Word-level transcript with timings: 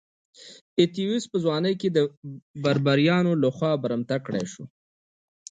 اتیوس 0.81 1.23
په 1.31 1.37
ځوانۍ 1.43 1.73
کې 1.81 1.89
د 1.91 1.97
بربریانو 2.63 3.31
لخوا 3.43 3.71
برمته 3.83 4.15
کړای 4.25 4.45
شو. 4.53 4.63